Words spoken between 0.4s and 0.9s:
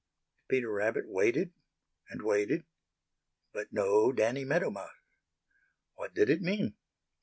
Peter